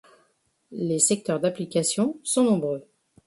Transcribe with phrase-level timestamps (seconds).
[0.71, 2.87] Les secteurs d'applications sont nombreux.